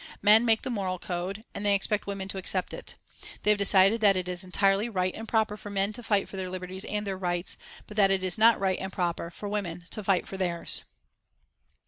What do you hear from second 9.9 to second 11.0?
to fight for theirs.